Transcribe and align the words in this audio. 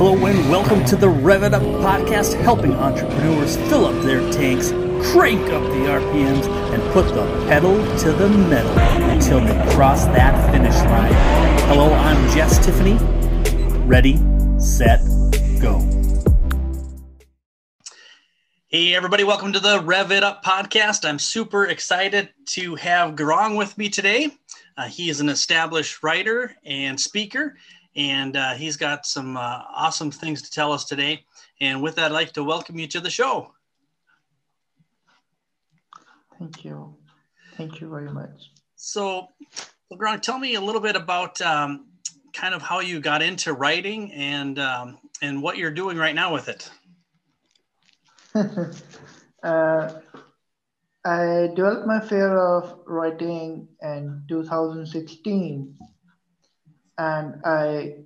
Hello 0.00 0.16
and 0.24 0.50
welcome 0.50 0.82
to 0.86 0.96
the 0.96 1.10
Rev 1.10 1.42
It 1.42 1.52
Up 1.52 1.60
podcast, 1.60 2.32
helping 2.40 2.72
entrepreneurs 2.72 3.58
fill 3.68 3.84
up 3.84 4.02
their 4.02 4.20
tanks, 4.32 4.70
crank 5.10 5.42
up 5.50 5.62
the 5.64 5.90
RPMs, 5.90 6.48
and 6.72 6.82
put 6.94 7.06
the 7.14 7.26
pedal 7.50 7.76
to 7.98 8.10
the 8.10 8.26
metal 8.30 8.70
until 9.10 9.40
they 9.40 9.74
cross 9.74 10.06
that 10.06 10.52
finish 10.52 10.74
line. 10.74 11.12
Hello, 11.68 11.92
I'm 11.92 12.34
Jess 12.34 12.64
Tiffany. 12.64 12.96
Ready, 13.84 14.16
set, 14.58 15.00
go. 15.60 15.80
Hey, 18.68 18.94
everybody, 18.94 19.24
welcome 19.24 19.52
to 19.52 19.60
the 19.60 19.82
Rev 19.82 20.12
It 20.12 20.24
Up 20.24 20.42
podcast. 20.42 21.06
I'm 21.06 21.18
super 21.18 21.66
excited 21.66 22.30
to 22.46 22.74
have 22.76 23.16
Gaurang 23.16 23.58
with 23.58 23.76
me 23.76 23.90
today. 23.90 24.30
Uh, 24.78 24.86
he 24.86 25.10
is 25.10 25.20
an 25.20 25.28
established 25.28 26.02
writer 26.02 26.56
and 26.64 26.98
speaker 26.98 27.54
and 27.96 28.36
uh, 28.36 28.54
he's 28.54 28.76
got 28.76 29.06
some 29.06 29.36
uh, 29.36 29.62
awesome 29.74 30.10
things 30.10 30.42
to 30.42 30.50
tell 30.50 30.72
us 30.72 30.84
today. 30.84 31.24
And 31.60 31.82
with 31.82 31.96
that, 31.96 32.06
I'd 32.06 32.12
like 32.12 32.32
to 32.32 32.44
welcome 32.44 32.78
you 32.78 32.86
to 32.88 33.00
the 33.00 33.10
show. 33.10 33.52
Thank 36.38 36.64
you. 36.64 36.94
Thank 37.56 37.80
you 37.80 37.90
very 37.90 38.10
much. 38.10 38.52
So, 38.76 39.28
Grant, 39.96 40.22
tell 40.22 40.38
me 40.38 40.54
a 40.54 40.60
little 40.60 40.80
bit 40.80 40.96
about 40.96 41.40
um, 41.42 41.86
kind 42.32 42.54
of 42.54 42.62
how 42.62 42.80
you 42.80 43.00
got 43.00 43.20
into 43.20 43.52
writing 43.52 44.12
and 44.12 44.58
um, 44.58 44.98
and 45.20 45.42
what 45.42 45.58
you're 45.58 45.70
doing 45.70 45.98
right 45.98 46.14
now 46.14 46.32
with 46.32 46.48
it. 46.48 46.70
uh, 49.42 49.92
I 51.04 51.48
developed 51.54 51.86
my 51.86 52.00
fear 52.00 52.38
of 52.38 52.78
writing 52.86 53.68
in 53.82 54.22
2016 54.28 55.78
and 56.98 57.40
I 57.44 57.96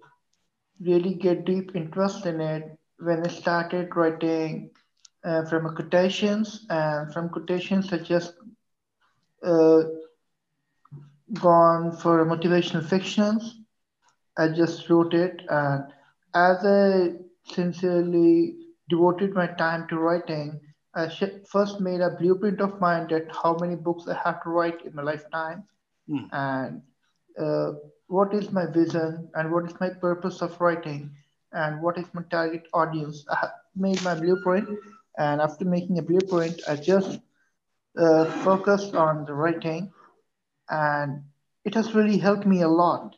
really 0.81 1.15
get 1.15 1.45
deep 1.45 1.75
interest 1.75 2.27
in 2.27 2.41
it 2.41 2.79
when 2.99 3.25
I 3.25 3.29
started 3.29 3.95
writing 3.97 4.71
uh, 5.25 5.45
from 5.47 5.75
quotations 5.75 6.67
and 6.69 7.13
from 7.13 7.29
quotations 7.31 7.93
I 7.93 7.99
just 7.99 8.35
uh, 9.43 9.83
gone 11.35 11.97
for 11.97 12.25
motivational 12.27 12.87
fictions. 12.89 13.61
I 14.37 14.49
just 14.49 14.89
wrote 14.89 15.15
it 15.15 15.43
and 15.49 15.85
as 16.35 16.65
I 16.65 17.13
sincerely 17.47 18.57
devoted 18.89 19.35
my 19.35 19.47
time 19.47 19.87
to 19.89 19.99
writing, 19.99 20.61
I 20.95 21.09
first 21.51 21.81
made 21.81 22.01
a 22.01 22.11
blueprint 22.11 22.61
of 22.61 22.81
mine 22.81 23.09
that 23.09 23.29
how 23.43 23.57
many 23.61 23.77
books 23.77 24.07
I 24.09 24.15
have 24.25 24.43
to 24.43 24.51
write 24.51 24.85
in 24.85 24.95
my 24.95 25.03
lifetime. 25.03 25.65
Mm. 26.09 26.29
And 26.33 26.83
uh, 27.39 27.73
what 28.09 28.35
is 28.35 28.53
my 28.53 28.67
vision 28.67 29.29
and 29.35 29.53
what 29.53 29.65
is 29.65 29.81
my 29.81 29.89
purpose 29.89 30.43
of 30.43 30.61
writing 30.61 31.11
and 31.53 31.83
what 31.83 31.99
is 31.99 32.07
my 32.13 32.23
target 32.31 32.67
audience. 32.73 33.25
I 33.31 33.37
have 33.43 33.53
made 33.77 34.03
my 34.03 34.15
blueprint, 34.15 34.69
and 35.19 35.41
after 35.41 35.65
making 35.65 35.99
a 35.99 36.03
blueprint, 36.03 36.61
I 36.69 36.77
just 36.77 37.21
uh, 37.99 38.25
focused 38.43 38.95
on 38.95 39.25
the 39.25 39.35
writing, 39.35 39.93
and 40.69 41.23
it 41.65 41.75
has 41.75 41.95
really 41.95 42.19
helped 42.19 42.47
me 42.47 42.63
a 42.63 42.69
lot. 42.69 43.17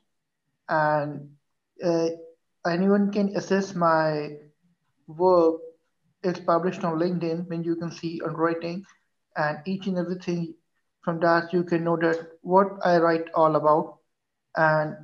And 0.69 1.31
uh, 1.83 2.09
anyone 2.67 3.11
can 3.12 3.34
assess 3.37 3.75
my 3.75 4.37
work. 5.07 5.61
It's 6.23 6.41
published 6.41 6.84
on 6.84 6.98
LinkedIn 6.98 7.48
when 7.48 7.64
you 7.64 7.77
can 7.77 7.91
see 7.91 8.20
on 8.25 8.34
writing, 8.34 8.84
and 9.37 9.59
each 9.67 9.87
and 9.87 9.98
everything 9.98 10.55
from 11.03 11.20
that 11.20 11.53
you 11.53 11.62
can 11.64 11.84
know 11.84 11.97
that 11.97 12.19
what 12.42 12.69
I 12.84 12.98
write 12.98 13.29
all 13.34 13.57
about 13.57 13.95
and 14.56 14.96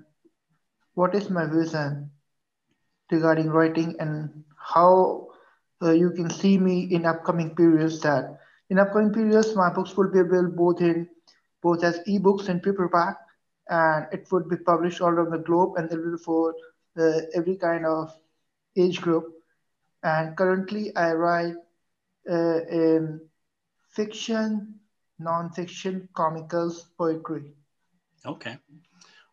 what 0.95 1.15
is 1.15 1.31
my 1.31 1.47
vision 1.47 2.11
regarding 3.11 3.49
writing 3.49 3.95
and 3.99 4.45
how 4.57 5.29
uh, 5.83 5.91
you 5.93 6.11
can 6.11 6.31
see 6.31 6.59
me 6.59 6.89
in 6.91 7.07
upcoming 7.07 7.55
periods 7.55 8.01
that 8.01 8.39
in 8.71 8.79
upcoming 8.79 9.13
periods 9.13 9.55
my 9.55 9.73
books 9.73 9.97
will 9.97 10.11
be 10.11 10.21
available 10.21 10.57
both 10.57 10.81
in 10.81 11.09
both 11.63 11.85
as 11.85 12.01
ebooks 12.09 12.49
and 12.49 12.63
paperback 12.63 13.17
and 13.69 14.07
it 14.13 14.27
would 14.31 14.49
be 14.49 14.57
published 14.57 15.01
all 15.01 15.11
around 15.11 15.31
the 15.31 15.39
globe 15.39 15.77
and 15.77 15.91
available 15.91 16.19
for 16.19 16.55
uh, 16.99 17.21
every 17.35 17.57
kind 17.57 17.87
of 17.87 18.13
age 18.77 19.01
group. 19.01 19.33
And 20.03 20.37
currently 20.37 20.95
i 20.97 21.13
write 21.13 21.55
uh, 22.29 22.61
in 22.67 23.21
fiction 23.91 24.81
non-fiction 25.19 26.09
comicals 26.15 26.87
poetry. 26.99 27.45
Okay 28.27 28.59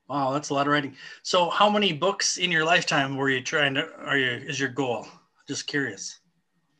Wow, 0.10 0.32
that's 0.32 0.50
a 0.50 0.56
lot 0.56 0.66
of 0.66 0.74
writing. 0.74 0.96
So, 1.22 1.52
how 1.52 1.70
many 1.70 1.94
books 1.94 2.38
in 2.38 2.52
your 2.52 2.66
lifetime 2.66 3.16
were 3.16 3.30
you 3.30 3.42
trying 3.42 3.76
to? 3.76 3.88
Are 4.00 4.18
you 4.18 4.32
is 4.32 4.60
your 4.60 4.70
goal? 4.70 5.08
Just 5.48 5.68
curious. 5.68 6.20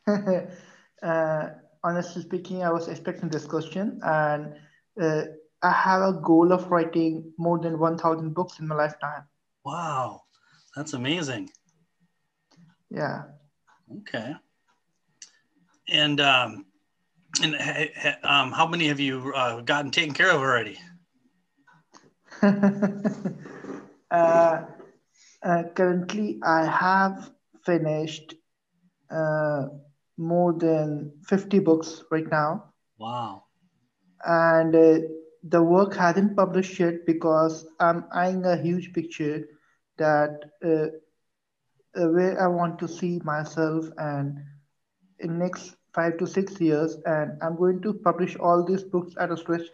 uh, 1.02 1.48
honestly 1.84 2.22
speaking, 2.22 2.64
I 2.64 2.72
was 2.72 2.88
expecting 2.88 3.28
this 3.28 3.46
question, 3.46 4.00
and 4.02 4.54
uh, 5.00 5.22
I 5.62 5.70
have 5.70 6.02
a 6.02 6.20
goal 6.20 6.52
of 6.52 6.72
writing 6.72 7.32
more 7.38 7.60
than 7.60 7.78
one 7.78 7.96
thousand 7.96 8.34
books 8.34 8.58
in 8.58 8.66
my 8.66 8.74
lifetime. 8.74 9.22
Wow, 9.64 10.22
that's 10.74 10.94
amazing. 10.94 11.50
Yeah. 12.90 13.22
Okay. 13.98 14.34
And 15.88 16.20
um, 16.20 16.66
and 17.40 17.54
um, 18.24 18.50
how 18.50 18.66
many 18.66 18.88
have 18.88 18.98
you 18.98 19.32
uh, 19.36 19.60
gotten 19.60 19.92
taken 19.92 20.14
care 20.14 20.32
of 20.32 20.40
already? 20.40 20.80
uh, 24.10 24.64
uh, 25.42 25.62
currently, 25.74 26.38
I 26.42 26.64
have 26.64 27.30
finished 27.64 28.34
uh, 29.10 29.66
more 30.16 30.52
than 30.54 31.12
50 31.26 31.58
books 31.60 32.02
right 32.10 32.30
now. 32.30 32.72
Wow. 32.98 33.44
And 34.24 34.74
uh, 34.74 34.98
the 35.42 35.62
work 35.62 35.94
hasn't 35.94 36.36
published 36.36 36.78
yet 36.78 37.06
because 37.06 37.66
I'm 37.78 38.04
eyeing 38.12 38.44
a 38.44 38.56
huge 38.56 38.92
picture 38.92 39.44
that 39.98 40.44
uh, 40.64 40.86
uh, 42.00 42.08
where 42.08 42.40
I 42.40 42.46
want 42.46 42.78
to 42.78 42.88
see 42.88 43.20
myself 43.24 43.86
and 43.98 44.38
in 45.18 45.38
next 45.38 45.76
five 45.92 46.16
to 46.18 46.26
six 46.26 46.60
years. 46.60 46.96
And 47.04 47.32
I'm 47.42 47.56
going 47.56 47.82
to 47.82 47.94
publish 47.94 48.36
all 48.36 48.64
these 48.64 48.84
books 48.84 49.14
at 49.18 49.30
a 49.30 49.36
stretch. 49.36 49.66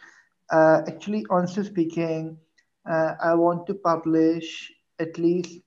actually, 0.51 1.27
honestly 1.31 1.65
speaking, 1.65 2.39
uh, 2.89 3.15
I 3.21 3.35
want 3.35 3.67
to 3.67 3.75
publish 3.75 4.73
at 4.99 5.19
least 5.19 5.61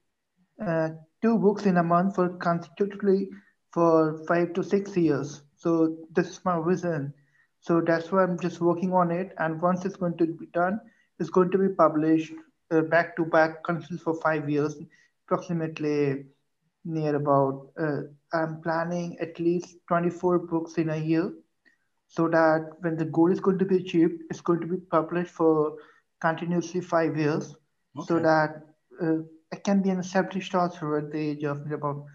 uh, 0.66 0.90
two 1.22 1.38
books 1.38 1.66
in 1.66 1.78
a 1.78 1.84
month 1.84 2.16
for 2.16 2.30
consecutively 2.38 3.30
for 3.72 4.24
five 4.28 4.54
to 4.54 4.64
six 4.64 4.96
years. 4.98 5.42
So 5.56 5.98
this 6.12 6.30
is 6.30 6.46
my 6.46 6.62
vision. 6.66 7.14
So 7.62 7.82
that's 7.82 8.12
why 8.12 8.24
I'm 8.24 8.40
just 8.40 8.62
working 8.62 8.94
on 8.94 9.12
it. 9.12 9.34
And 9.38 9.62
once 9.62 9.86
it's 9.86 9.98
going 9.98 10.18
to 10.18 10.26
be 10.26 10.48
done, 10.48 10.80
it's 11.20 11.30
going 11.30 11.52
to 11.52 11.58
be 11.58 11.70
published 11.70 12.34
uh, 12.72 12.82
back 12.82 13.16
to 13.18 13.26
back 13.26 13.64
continuously 13.64 13.98
for 13.98 14.14
five 14.22 14.50
years, 14.50 14.76
approximately 15.26 16.26
near 16.86 17.16
about. 17.16 17.72
Uh, 17.80 18.02
I'm 18.32 18.62
planning 18.62 19.18
at 19.20 19.40
least 19.40 19.76
24 19.88 20.40
books 20.40 20.76
in 20.76 20.90
a 20.90 20.98
year, 20.98 21.34
so 22.08 22.28
that 22.30 22.70
when 22.80 22.96
the 22.96 23.06
goal 23.06 23.32
is 23.32 23.40
going 23.40 23.60
to 23.60 23.66
be 23.66 23.78
achieved, 23.78 24.22
it's 24.30 24.42
going 24.42 24.62
to 24.62 24.68
be 24.68 24.78
published 24.78 25.32
for 25.32 25.76
continuously 26.20 26.82
five 26.82 27.18
years 27.18 27.56
okay. 27.98 28.08
so 28.08 28.20
that 28.20 28.64
uh, 29.02 29.24
I 29.52 29.56
can 29.58 29.82
be 29.82 29.90
an 29.90 30.00
established 30.00 30.54
author 30.56 30.98
at 30.98 31.12
the 31.12 31.18
age 31.18 31.44
of 31.44 31.72
about 31.72 32.06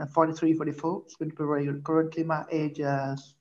uh, 0.00 0.06
43, 0.06 0.54
44. 0.54 1.02
It's 1.04 1.16
going 1.16 1.30
to 1.30 1.36
be 1.36 1.44
very 1.44 1.66
good. 1.66 1.84
Currently, 1.84 2.24
my 2.24 2.44
age 2.50 2.80
is 2.80 3.34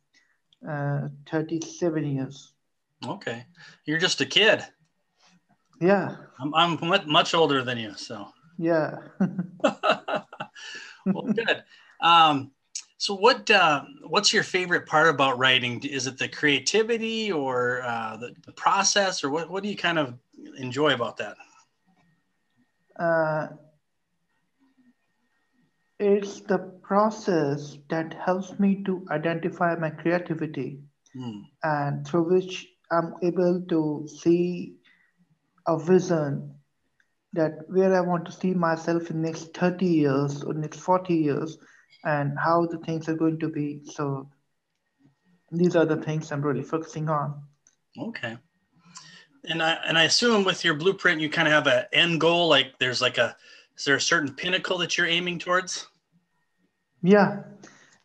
uh, 0.68 1.08
37 1.30 2.06
years. 2.06 2.54
Okay. 3.06 3.46
You're 3.86 4.00
just 4.00 4.22
a 4.22 4.26
kid. 4.26 4.64
Yeah. 5.82 6.16
I'm, 6.40 6.54
I'm 6.56 6.80
much 7.08 7.34
older 7.34 7.64
than 7.64 7.78
you, 7.78 7.94
so. 7.96 8.28
Yeah. 8.58 8.98
well, 11.06 11.34
good. 11.34 11.64
Um, 12.02 12.52
so 13.04 13.14
what 13.14 13.52
uh, 13.52 13.84
what's 14.08 14.32
your 14.32 14.44
favorite 14.44 14.86
part 14.86 15.10
about 15.10 15.38
writing? 15.38 15.84
Is 15.84 16.08
it 16.08 16.18
the 16.18 16.30
creativity 16.30 17.34
or 17.34 17.82
uh, 17.82 18.16
the, 18.16 18.34
the, 18.46 18.54
process, 18.54 19.26
or 19.26 19.30
what, 19.30 19.50
what 19.50 19.62
do 19.62 19.68
you 19.68 19.76
kind 19.76 20.00
of 20.00 20.18
enjoy 20.58 20.94
about 20.94 21.18
that? 21.18 21.36
Uh, 22.98 23.48
it's 26.00 26.40
the 26.40 26.60
process 26.82 27.78
that 27.90 28.14
helps 28.14 28.58
me 28.58 28.82
to 28.86 29.06
identify 29.12 29.76
my 29.76 29.90
creativity, 29.90 30.80
hmm. 31.14 31.42
and 31.62 32.08
through 32.08 32.34
which 32.34 32.70
I'm 32.90 33.16
able 33.22 33.66
to 33.68 34.08
see 34.22 34.76
a 35.68 35.78
vision 35.78 36.56
that 37.34 37.68
where 37.68 37.94
I 37.94 38.00
want 38.00 38.26
to 38.28 38.32
see 38.32 38.54
myself 38.54 39.10
in 39.10 39.22
next 39.22 39.54
30 39.54 39.86
years 39.86 40.42
or 40.42 40.54
next 40.54 40.80
40 40.80 41.14
years 41.14 41.58
and 42.04 42.38
how 42.38 42.66
the 42.66 42.78
things 42.80 43.08
are 43.10 43.16
going 43.16 43.40
to 43.40 43.50
be. 43.50 43.82
So 43.86 44.30
these 45.52 45.76
are 45.76 45.86
the 45.86 45.98
things 45.98 46.32
I'm 46.32 46.42
really 46.42 46.64
focusing 46.64 47.10
on. 47.10 47.42
Okay. 47.98 48.38
And 49.46 49.62
I 49.62 49.74
and 49.86 49.98
I 49.98 50.04
assume 50.04 50.44
with 50.44 50.64
your 50.64 50.74
blueprint 50.74 51.22
you 51.22 51.30
kind 51.30 51.48
of 51.48 51.54
have 51.54 51.68
an 51.68 51.86
end 51.92 52.22
goal, 52.22 52.48
like 52.48 52.78
there's 52.80 53.02
like 53.02 53.18
a 53.18 53.36
is 53.78 53.86
there 53.86 53.96
a 53.96 54.02
certain 54.02 54.34
pinnacle 54.34 54.78
that 54.80 54.98
you're 54.98 55.08
aiming 55.08 55.40
towards? 55.40 55.88
Yeah, 57.02 57.44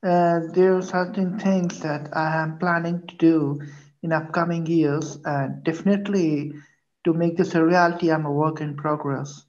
uh, 0.02 0.40
there 0.52 0.76
are 0.76 0.82
certain 0.82 1.38
things 1.38 1.80
that 1.80 2.16
I 2.16 2.42
am 2.42 2.58
planning 2.58 3.06
to 3.06 3.16
do 3.16 3.60
in 4.02 4.12
upcoming 4.12 4.66
years, 4.66 5.18
and 5.24 5.62
definitely 5.62 6.52
to 7.04 7.12
make 7.12 7.36
this 7.36 7.54
a 7.54 7.64
reality, 7.64 8.10
I'm 8.10 8.26
a 8.26 8.32
work 8.32 8.60
in 8.60 8.76
progress. 8.76 9.44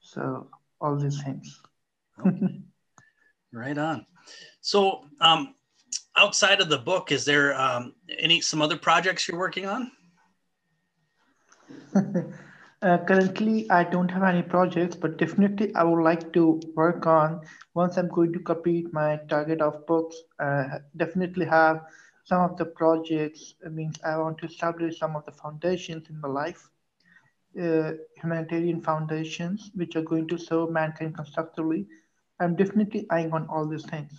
So 0.00 0.48
all 0.80 0.96
these 0.96 1.22
things. 1.22 1.60
right 3.52 3.76
on. 3.76 4.06
So, 4.60 5.04
um, 5.20 5.54
outside 6.16 6.60
of 6.60 6.68
the 6.68 6.78
book, 6.78 7.12
is 7.12 7.24
there 7.24 7.58
um, 7.58 7.94
any 8.18 8.40
some 8.40 8.60
other 8.60 8.76
projects 8.76 9.28
you're 9.28 9.38
working 9.38 9.66
on? 9.66 9.90
uh, 12.82 12.98
currently, 13.06 13.70
I 13.70 13.84
don't 13.84 14.10
have 14.10 14.22
any 14.22 14.42
projects, 14.42 14.96
but 14.96 15.16
definitely 15.16 15.74
I 15.74 15.84
would 15.84 16.02
like 16.02 16.32
to 16.34 16.60
work 16.74 17.06
on 17.06 17.40
once 17.74 17.96
I'm 17.96 18.08
going 18.08 18.32
to 18.32 18.40
complete 18.40 18.92
my 18.92 19.20
target 19.28 19.60
of 19.60 19.86
books. 19.86 20.16
Uh, 20.38 20.78
definitely 20.96 21.46
have 21.46 21.82
some 22.24 22.42
of 22.42 22.56
the 22.56 22.66
projects. 22.66 23.54
It 23.64 23.72
means 23.72 23.96
I 24.04 24.18
want 24.18 24.38
to 24.38 24.46
establish 24.46 24.98
some 24.98 25.16
of 25.16 25.24
the 25.24 25.32
foundations 25.32 26.08
in 26.10 26.20
my 26.20 26.28
life, 26.28 26.68
uh, 27.60 27.92
humanitarian 28.20 28.82
foundations, 28.82 29.70
which 29.74 29.96
are 29.96 30.02
going 30.02 30.28
to 30.28 30.38
serve 30.38 30.70
mankind 30.70 31.16
constructively. 31.16 31.86
I'm 32.40 32.54
definitely 32.56 33.06
eyeing 33.10 33.32
on 33.32 33.46
all 33.48 33.66
these 33.66 33.84
things. 33.84 34.12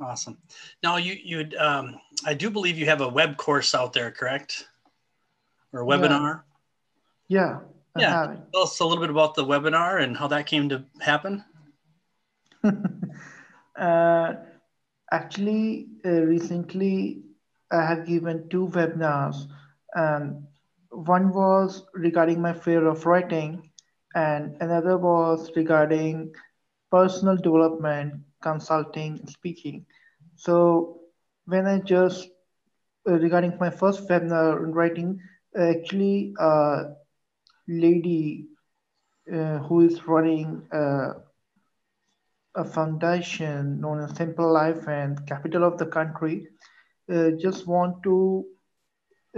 Awesome. 0.00 0.38
Now 0.82 0.96
you 0.96 1.16
you 1.22 1.48
um, 1.58 1.98
I 2.24 2.34
do 2.34 2.50
believe 2.50 2.78
you 2.78 2.86
have 2.86 3.00
a 3.00 3.08
web 3.08 3.36
course 3.36 3.74
out 3.74 3.92
there, 3.92 4.10
correct? 4.10 4.68
Or 5.72 5.82
a 5.82 5.86
webinar? 5.86 6.42
Yeah. 7.28 7.60
Yeah. 7.96 8.28
yeah. 8.28 8.36
Tell 8.52 8.62
us 8.62 8.80
a 8.80 8.84
little 8.84 9.02
bit 9.02 9.10
about 9.10 9.34
the 9.34 9.44
webinar 9.44 10.02
and 10.02 10.16
how 10.16 10.28
that 10.28 10.46
came 10.46 10.68
to 10.68 10.84
happen. 11.00 11.44
uh, 13.76 14.34
actually, 15.10 15.88
uh, 16.04 16.10
recently 16.10 17.22
I 17.70 17.82
have 17.86 18.06
given 18.06 18.48
two 18.48 18.68
webinars. 18.68 19.48
Um, 19.96 20.46
one 20.90 21.32
was 21.32 21.84
regarding 21.94 22.40
my 22.40 22.52
fear 22.52 22.86
of 22.86 23.04
writing, 23.06 23.70
and 24.14 24.56
another 24.60 24.98
was 24.98 25.50
regarding 25.56 26.32
personal 26.90 27.36
development, 27.36 28.14
consulting, 28.42 29.18
speaking. 29.26 29.84
So 30.36 31.00
when 31.46 31.66
I 31.66 31.78
just 31.80 32.28
uh, 33.08 33.12
regarding 33.18 33.56
my 33.60 33.70
first 33.70 34.08
webinar 34.08 34.64
in 34.64 34.72
writing, 34.72 35.18
actually 35.56 36.34
a 36.38 36.84
lady 37.68 38.46
uh, 39.32 39.58
who 39.58 39.80
is 39.82 40.06
running 40.06 40.62
uh, 40.72 41.12
a 42.54 42.64
foundation 42.64 43.80
known 43.80 44.00
as 44.00 44.16
Simple 44.16 44.52
Life 44.52 44.86
and 44.88 45.26
capital 45.26 45.64
of 45.64 45.78
the 45.78 45.86
country 45.86 46.46
uh, 47.12 47.30
just 47.40 47.66
want 47.66 48.02
to 48.04 48.44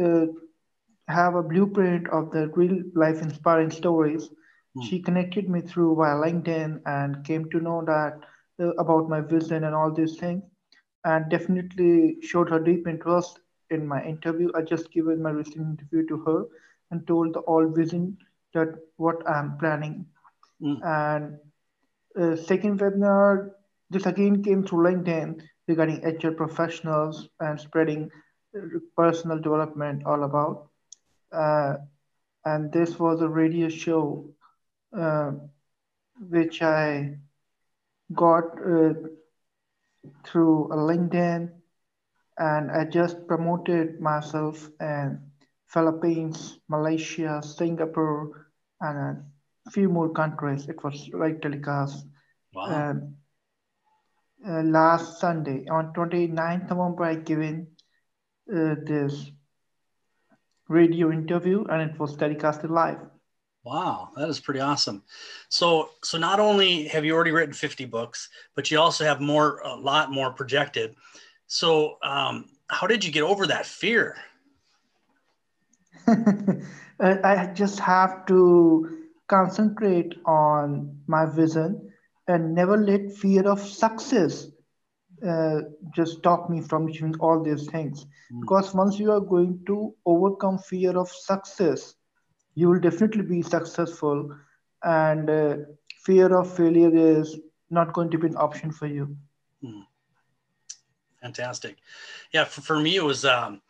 uh, 0.03 0.27
have 1.09 1.35
a 1.35 1.43
blueprint 1.43 2.09
of 2.09 2.31
the 2.31 2.49
real 2.55 2.83
life 2.95 3.21
inspiring 3.23 3.71
stories. 3.71 4.29
Mm. 4.79 4.85
She 4.85 5.01
connected 5.01 5.49
me 5.49 5.61
through 5.61 5.97
via 5.97 6.15
LinkedIn 6.15 6.81
and 6.87 7.25
came 7.25 7.51
to 7.51 7.61
know 7.61 7.83
that 7.87 8.21
uh, 8.61 8.73
about 8.75 9.09
my 9.09 9.21
vision 9.21 9.65
and 9.65 9.75
all 9.75 9.93
these 9.93 10.17
things, 10.19 10.43
and 11.05 11.31
definitely 11.31 12.19
showed 12.23 12.49
her 12.51 12.61
deep 12.61 12.87
interest 12.87 13.41
in 13.71 13.87
my 13.87 14.03
interview. 14.05 14.51
I 14.55 14.63
just 14.63 14.91
given 14.93 15.23
my 15.23 15.31
recent 15.31 15.81
interview 15.81 16.07
to 16.09 16.17
her 16.25 16.45
and 16.91 17.07
told 17.07 17.35
the 17.35 17.41
all 17.41 17.69
vision 17.69 18.17
that 18.55 18.75
what 18.97 19.29
I'm 19.29 19.59
planning. 19.59 20.07
Mm. 20.63 20.81
And 20.83 21.39
uh, 22.21 22.37
second 22.37 22.81
webinar, 22.81 23.51
this 23.91 24.07
again 24.07 24.43
came 24.43 24.65
through 24.65 24.85
LinkedIn 24.85 25.43
regarding 25.67 26.05
HR 26.05 26.33
professionals 26.33 27.29
and 27.41 27.61
spreading 27.61 28.11
personal 28.97 29.39
development 29.39 30.05
all 30.07 30.25
about. 30.25 30.69
Uh, 31.33 31.75
and 32.45 32.73
this 32.73 32.99
was 32.99 33.21
a 33.21 33.29
radio 33.29 33.69
show 33.69 34.31
uh, 34.97 35.33
which 36.21 36.63
I 36.63 37.19
got 38.15 38.45
uh, 38.65 38.95
through 40.25 40.73
a 40.73 40.77
LinkedIn 40.77 41.51
and 42.39 42.71
I 42.71 42.85
just 42.85 43.27
promoted 43.27 44.01
myself 44.01 44.69
in 44.81 45.21
Philippines, 45.67 46.59
Malaysia, 46.69 47.43
Singapore, 47.43 48.47
and 48.81 49.25
a 49.67 49.71
few 49.71 49.89
more 49.89 50.11
countries. 50.11 50.69
It 50.69 50.83
was 50.83 51.11
like 51.13 51.43
telecast. 51.43 52.07
Wow. 52.55 52.67
And 52.69 53.15
uh, 54.49 54.63
last 54.63 55.21
Sunday 55.21 55.67
on 55.69 55.93
29th 55.93 56.71
November, 56.71 57.05
I 57.05 57.15
given 57.17 57.67
uh, 58.55 58.77
this 58.87 59.31
radio 60.69 61.11
interview 61.11 61.65
and 61.65 61.91
it 61.91 61.99
was 61.99 62.17
telecasted 62.17 62.71
live. 62.71 63.01
Wow, 63.65 64.11
that 64.17 64.29
is 64.29 64.41
pretty 64.41 64.61
awesome. 64.61 65.03
So, 65.49 65.91
so 66.03 66.17
not 66.17 66.41
only 66.41 66.85
have 66.89 67.05
you 67.05 67.15
already 67.15 67.33
written 67.33 67.53
50 67.53 67.85
books, 67.87 68.29
but 68.55 68.71
you 68.71 68.79
also 68.81 69.05
have 69.05 69.21
more, 69.21 69.61
a 69.61 69.75
lot 69.75 70.11
more 70.11 70.33
projected. 70.33 70.95
So, 71.47 71.99
um, 72.03 72.47
how 72.71 72.87
did 72.87 73.05
you 73.05 73.13
get 73.13 73.23
over 73.23 73.47
that 73.47 73.67
fear? 73.67 74.17
I 77.01 77.51
just 77.55 77.79
have 77.81 78.27
to 78.27 79.07
concentrate 79.29 80.15
on 80.25 81.01
my 81.07 81.27
vision 81.27 81.93
and 82.27 82.55
never 82.55 82.77
let 82.77 83.13
fear 83.13 83.49
of 83.49 83.61
success 83.61 84.47
uh, 85.27 85.61
just 85.95 86.19
stop 86.19 86.49
me 86.49 86.61
from 86.61 86.87
doing 86.91 87.15
all 87.21 87.43
these 87.43 87.67
things. 87.67 88.07
Mm. 88.33 88.41
Because 88.41 88.75
once 88.75 88.99
you 88.99 89.11
are 89.13 89.21
going 89.21 89.61
to 89.67 89.95
overcome 90.07 90.59
fear 90.59 90.97
of 90.97 91.09
success, 91.11 91.95
you 92.59 92.69
will 92.69 92.81
definitely 92.81 93.23
be 93.23 93.41
successful, 93.41 94.35
and 94.83 95.31
uh, 95.31 95.57
fear 96.05 96.37
of 96.37 96.53
failure 96.57 96.91
is 96.93 97.39
not 97.71 97.93
going 97.93 98.11
to 98.11 98.19
be 98.19 98.27
an 98.27 98.37
option 98.37 98.73
for 98.73 98.87
you. 98.87 99.17
Mm. 99.63 99.85
Fantastic. 101.23 101.77
Yeah, 102.33 102.45
for, 102.45 102.63
for 102.63 102.81
me, 102.81 102.97
it 102.97 103.05
was 103.05 103.25
um, 103.25 103.63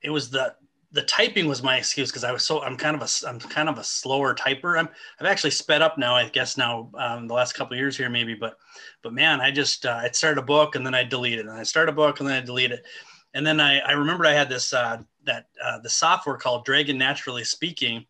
it 0.00 0.10
was 0.10 0.30
the 0.30 0.54
the 0.92 1.02
typing 1.02 1.48
was 1.48 1.62
my 1.62 1.76
excuse 1.76 2.10
because 2.10 2.22
I 2.22 2.30
was 2.30 2.44
so 2.44 2.62
I'm 2.62 2.76
kind 2.76 2.94
of 2.94 3.02
a 3.02 3.28
I'm 3.28 3.40
kind 3.40 3.68
of 3.68 3.78
a 3.78 3.84
slower 3.84 4.32
typer. 4.32 4.78
I'm 4.78 4.88
I've 5.18 5.26
actually 5.26 5.50
sped 5.50 5.82
up 5.82 5.98
now. 5.98 6.14
I 6.14 6.28
guess 6.28 6.56
now 6.56 6.88
um, 6.94 7.26
the 7.26 7.34
last 7.34 7.54
couple 7.54 7.76
years 7.76 7.96
here 7.96 8.10
maybe, 8.10 8.34
but 8.34 8.58
but 9.02 9.12
man, 9.12 9.40
I 9.40 9.50
just 9.50 9.86
uh, 9.86 10.00
I 10.04 10.10
started 10.12 10.40
a 10.40 10.44
book 10.44 10.76
and 10.76 10.86
then 10.86 10.94
I 10.94 11.02
delete 11.02 11.40
it, 11.40 11.46
and 11.46 11.58
I 11.58 11.64
start 11.64 11.88
a 11.88 11.92
book 11.92 12.20
and 12.20 12.28
then 12.28 12.40
I 12.40 12.46
delete 12.46 12.70
it, 12.70 12.86
and 13.34 13.44
then 13.44 13.58
I 13.58 13.80
I 13.80 13.92
remembered 13.92 14.28
I 14.28 14.34
had 14.34 14.48
this 14.48 14.72
uh, 14.72 14.98
that 15.24 15.48
uh, 15.64 15.80
the 15.80 15.90
software 15.90 16.36
called 16.36 16.64
Dragon 16.64 16.96
Naturally 16.96 17.42
Speaking, 17.42 18.06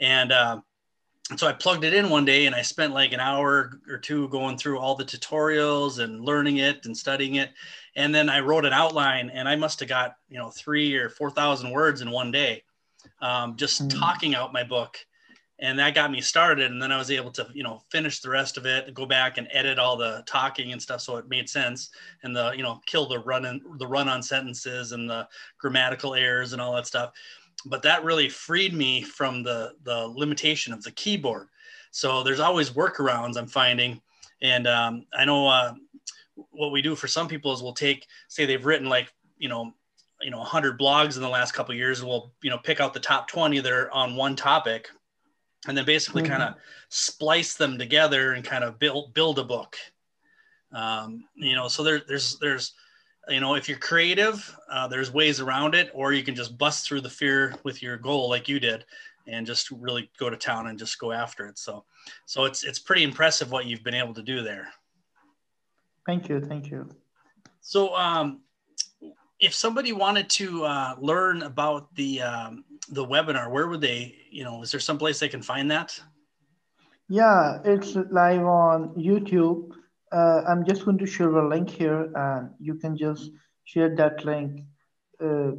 and 0.00 0.32
uh, 0.32 0.60
so 1.36 1.46
I 1.46 1.52
plugged 1.52 1.84
it 1.84 1.94
in 1.94 2.10
one 2.10 2.24
day 2.24 2.46
and 2.46 2.54
I 2.54 2.62
spent 2.62 2.92
like 2.92 3.12
an 3.12 3.20
hour 3.20 3.78
or 3.88 3.98
two 3.98 4.28
going 4.28 4.56
through 4.56 4.78
all 4.78 4.96
the 4.96 5.04
tutorials 5.04 6.02
and 6.02 6.24
learning 6.24 6.56
it 6.56 6.86
and 6.86 6.96
studying 6.96 7.36
it. 7.36 7.50
And 7.96 8.14
then 8.14 8.28
I 8.28 8.40
wrote 8.40 8.64
an 8.64 8.72
outline 8.72 9.30
and 9.30 9.48
I 9.48 9.56
must 9.56 9.80
have 9.80 9.88
got, 9.88 10.16
you 10.28 10.38
know, 10.38 10.50
three 10.50 10.96
or 10.96 11.08
4,000 11.08 11.70
words 11.70 12.00
in 12.00 12.10
one 12.10 12.32
day, 12.32 12.64
um, 13.20 13.56
just 13.56 13.82
mm. 13.82 14.00
talking 14.00 14.34
out 14.34 14.52
my 14.52 14.64
book. 14.64 14.98
And 15.62 15.78
that 15.78 15.94
got 15.94 16.10
me 16.10 16.22
started. 16.22 16.72
And 16.72 16.82
then 16.82 16.90
I 16.90 16.96
was 16.96 17.10
able 17.10 17.30
to, 17.32 17.46
you 17.52 17.62
know, 17.62 17.82
finish 17.92 18.20
the 18.20 18.30
rest 18.30 18.56
of 18.56 18.64
it, 18.64 18.94
go 18.94 19.04
back 19.04 19.36
and 19.36 19.46
edit 19.52 19.78
all 19.78 19.96
the 19.96 20.24
talking 20.26 20.72
and 20.72 20.80
stuff. 20.80 21.02
So 21.02 21.18
it 21.18 21.28
made 21.28 21.50
sense 21.50 21.90
and 22.22 22.34
the, 22.34 22.52
you 22.56 22.62
know, 22.62 22.80
kill 22.86 23.06
the 23.06 23.18
run 23.18 23.44
and 23.44 23.60
the 23.78 23.86
run 23.86 24.08
on 24.08 24.22
sentences 24.22 24.92
and 24.92 25.08
the 25.08 25.28
grammatical 25.58 26.14
errors 26.14 26.54
and 26.54 26.62
all 26.62 26.74
that 26.74 26.86
stuff 26.86 27.12
but 27.66 27.82
that 27.82 28.04
really 28.04 28.28
freed 28.28 28.74
me 28.74 29.02
from 29.02 29.42
the 29.42 29.72
the 29.84 30.06
limitation 30.08 30.72
of 30.72 30.82
the 30.82 30.92
keyboard. 30.92 31.48
So 31.90 32.22
there's 32.22 32.40
always 32.40 32.70
workarounds 32.70 33.36
I'm 33.36 33.46
finding, 33.46 34.00
and 34.42 34.66
um, 34.66 35.06
I 35.12 35.24
know 35.24 35.48
uh, 35.48 35.74
what 36.50 36.72
we 36.72 36.82
do 36.82 36.94
for 36.94 37.08
some 37.08 37.28
people 37.28 37.52
is 37.52 37.62
we'll 37.62 37.72
take 37.72 38.06
say 38.28 38.46
they've 38.46 38.64
written 38.64 38.88
like 38.88 39.12
you 39.38 39.48
know 39.48 39.72
you 40.20 40.30
know 40.30 40.38
100 40.38 40.78
blogs 40.78 41.16
in 41.16 41.22
the 41.22 41.28
last 41.28 41.52
couple 41.52 41.74
years 41.74 42.00
and 42.00 42.08
we'll 42.08 42.32
you 42.42 42.50
know 42.50 42.58
pick 42.58 42.80
out 42.80 42.94
the 42.94 43.00
top 43.00 43.28
20 43.28 43.60
that 43.60 43.72
are 43.72 43.90
on 43.90 44.16
one 44.16 44.36
topic 44.36 44.88
and 45.66 45.76
then 45.76 45.84
basically 45.84 46.22
mm-hmm. 46.22 46.32
kind 46.32 46.42
of 46.42 46.54
splice 46.88 47.54
them 47.54 47.78
together 47.78 48.32
and 48.32 48.44
kind 48.44 48.64
of 48.64 48.78
build 48.78 49.12
build 49.14 49.38
a 49.38 49.44
book 49.44 49.76
um, 50.72 51.24
you 51.34 51.54
know 51.54 51.68
so 51.68 51.82
there, 51.82 52.02
there's 52.06 52.38
there's 52.38 52.74
you 53.30 53.40
know 53.40 53.54
if 53.54 53.68
you're 53.68 53.78
creative 53.78 54.56
uh, 54.70 54.88
there's 54.88 55.12
ways 55.12 55.40
around 55.40 55.74
it 55.74 55.90
or 55.94 56.12
you 56.12 56.22
can 56.22 56.34
just 56.34 56.58
bust 56.58 56.86
through 56.86 57.00
the 57.00 57.10
fear 57.10 57.54
with 57.64 57.82
your 57.82 57.96
goal 57.96 58.28
like 58.28 58.48
you 58.48 58.60
did 58.60 58.84
and 59.26 59.46
just 59.46 59.70
really 59.70 60.10
go 60.18 60.28
to 60.30 60.36
town 60.36 60.66
and 60.66 60.78
just 60.78 60.98
go 60.98 61.12
after 61.12 61.46
it. 61.46 61.58
So 61.58 61.84
so 62.26 62.44
it's 62.44 62.64
it's 62.64 62.78
pretty 62.78 63.02
impressive 63.02 63.50
what 63.50 63.66
you've 63.66 63.84
been 63.84 63.94
able 63.94 64.14
to 64.14 64.22
do 64.22 64.42
there. 64.42 64.68
Thank 66.06 66.28
you 66.28 66.40
thank 66.40 66.70
you. 66.70 66.88
So 67.60 67.94
um 67.94 68.40
if 69.38 69.54
somebody 69.54 69.92
wanted 69.92 70.28
to 70.28 70.64
uh, 70.64 70.96
learn 71.00 71.42
about 71.42 71.94
the 71.94 72.20
um, 72.20 72.64
the 72.90 73.06
webinar 73.06 73.50
where 73.50 73.68
would 73.68 73.80
they 73.80 74.16
you 74.30 74.44
know 74.44 74.62
is 74.62 74.70
there 74.70 74.80
some 74.80 74.98
place 74.98 75.18
they 75.18 75.28
can 75.28 75.42
find 75.42 75.70
that? 75.70 75.98
Yeah 77.08 77.58
it's 77.64 77.94
live 77.94 78.44
on 78.44 78.90
youtube 78.94 79.72
Uh, 80.12 80.42
I'm 80.48 80.64
just 80.64 80.84
going 80.84 80.98
to 80.98 81.06
share 81.06 81.30
a 81.30 81.48
link 81.48 81.70
here, 81.70 82.10
and 82.14 82.50
you 82.58 82.74
can 82.74 82.96
just 82.96 83.30
share 83.64 83.94
that 83.96 84.24
link 84.24 84.62
uh, 85.22 85.52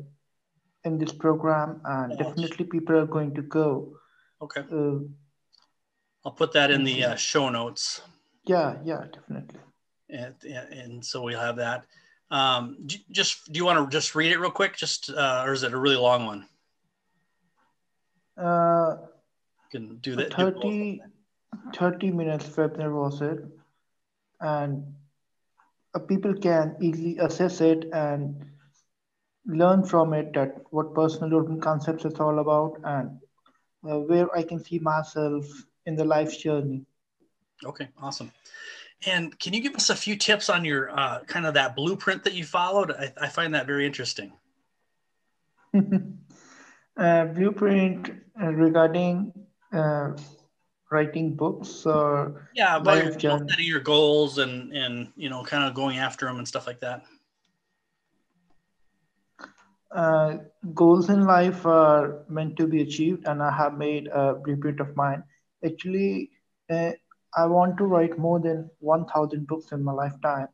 in 0.84 0.98
this 0.98 1.13
program, 1.13 1.81
and 1.86 2.17
definitely 2.17 2.65
people 2.65 2.98
are 2.98 3.05
going 3.05 3.34
to 3.36 3.41
go. 3.41 3.93
Okay. 4.41 4.62
Uh, 4.72 5.00
I'll 6.25 6.31
put 6.31 6.51
that 6.53 6.70
in 6.70 6.84
the 6.84 7.03
uh, 7.03 7.15
show 7.15 7.50
notes. 7.50 8.01
Yeah, 8.46 8.77
yeah, 8.84 9.05
definitely. 9.12 9.60
And, 10.10 10.36
and 10.43 11.05
so 11.05 11.22
we'll 11.22 11.39
have 11.39 11.55
that. 11.55 11.86
Um, 12.29 12.77
just 13.12 13.51
do 13.51 13.58
you 13.58 13.65
want 13.65 13.79
to 13.79 13.93
just 13.93 14.15
read 14.15 14.31
it 14.31 14.39
real 14.39 14.51
quick? 14.51 14.75
Just 14.75 15.10
uh, 15.10 15.43
or 15.46 15.53
is 15.53 15.63
it 15.63 15.74
a 15.74 15.77
really 15.77 15.98
long 15.98 16.25
one? 16.25 16.48
Uh, 18.38 18.98
can 19.72 19.98
do 19.98 20.15
that. 20.17 20.34
30, 20.34 21.01
30 21.75 22.12
minutes 22.12 22.48
webinar 22.50 22.93
was 22.93 23.22
it, 23.22 23.39
and 24.42 24.84
uh, 25.94 26.00
people 26.00 26.34
can 26.34 26.76
easily 26.82 27.18
assess 27.18 27.62
it 27.62 27.86
and 27.94 28.46
learn 29.46 29.84
from 29.84 30.14
it 30.14 30.34
that 30.34 30.56
what 30.70 30.94
personal 30.94 31.30
development 31.30 31.62
concepts 31.62 32.06
it's 32.06 32.20
all 32.20 32.40
about 32.40 32.80
and 32.84 33.20
uh, 33.90 34.00
where 34.00 34.34
I 34.36 34.44
can 34.44 34.64
see 34.64 34.80
myself 34.80 35.46
in 35.86 35.96
the 35.96 36.06
life 36.06 36.40
journey. 36.40 36.86
Okay, 37.66 37.90
awesome. 38.02 38.32
And 39.06 39.38
can 39.40 39.54
you 39.54 39.62
give 39.62 39.76
us 39.76 39.90
a 39.90 39.96
few 39.96 40.16
tips 40.16 40.50
on 40.50 40.64
your 40.64 40.92
uh, 40.98 41.22
kind 41.26 41.46
of 41.46 41.56
that 41.56 41.76
blueprint 41.76 42.24
that 42.24 42.34
you 42.34 42.44
followed? 42.44 42.92
I, 42.92 43.14
I 43.20 43.28
find 43.28 43.56
that 43.56 43.66
very 43.66 43.86
interesting. 43.86 44.32
uh, 46.98 47.26
blueprint 47.26 48.12
regarding 48.36 49.34
uh, 49.74 50.12
writing 50.92 51.34
books 51.34 51.86
or 51.86 52.48
yeah, 52.54 52.76
about 52.76 53.24
your, 53.24 53.40
setting 53.48 53.66
your 53.66 53.80
goals 53.80 54.38
and 54.38 54.72
and 54.74 55.08
you 55.16 55.30
know 55.30 55.44
kind 55.44 55.64
of 55.64 55.74
going 55.74 55.98
after 55.98 56.26
them 56.26 56.38
and 56.38 56.48
stuff 56.48 56.68
like 56.68 56.80
that. 56.82 57.04
Uh, 59.92 60.38
goals 60.74 61.10
in 61.10 61.26
life 61.26 61.66
are 61.66 62.24
meant 62.30 62.56
to 62.58 62.68
be 62.68 62.82
achieved, 62.82 63.28
and 63.28 63.42
I 63.44 63.52
have 63.52 63.78
made 63.78 64.08
a 64.08 64.36
blueprint 64.36 64.80
of 64.80 64.96
mine. 64.96 65.24
Actually, 65.66 66.30
uh, 66.70 66.92
I 67.36 67.46
want 67.46 67.78
to 67.78 67.86
write 67.86 68.18
more 68.18 68.40
than 68.40 68.70
1,000 68.80 69.48
books 69.48 69.74
in 69.74 69.84
my 69.84 69.92
lifetime, 69.92 70.48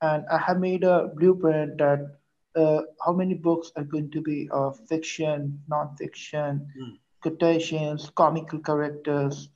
and 0.00 0.24
I 0.30 0.38
have 0.38 0.58
made 0.58 0.82
a 0.82 1.12
blueprint 1.14 1.78
that 1.78 2.18
uh, 2.56 2.82
how 3.04 3.12
many 3.12 3.34
books 3.34 3.70
are 3.76 3.84
going 3.84 4.10
to 4.10 4.20
be 4.20 4.48
of 4.50 4.78
fiction, 4.88 5.62
non-fiction, 5.68 6.66
mm. 6.76 6.98
quotations, 7.22 8.10
comical 8.16 8.58
characters. 8.58 9.48